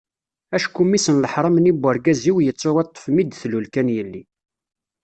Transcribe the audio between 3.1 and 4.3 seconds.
mi d-tlul kan yelli.